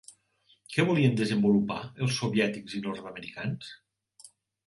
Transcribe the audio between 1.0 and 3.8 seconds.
desenvolupar els soviètics i nord-americans?